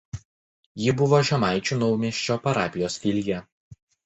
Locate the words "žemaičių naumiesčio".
1.29-2.39